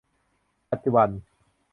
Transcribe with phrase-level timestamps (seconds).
[0.71, 1.09] ปัจจุบัน